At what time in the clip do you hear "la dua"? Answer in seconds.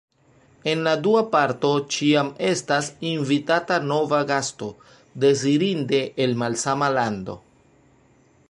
0.85-1.19